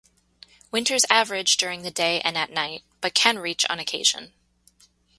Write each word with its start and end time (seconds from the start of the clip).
Winters 0.71 1.05
average 1.11 1.57
during 1.57 1.83
the 1.83 1.91
day 1.91 2.21
and 2.21 2.35
at 2.35 2.49
night, 2.49 2.81
but 3.01 3.13
can 3.13 3.37
reach 3.37 3.67
on 3.69 3.77
occasion. 3.77 4.33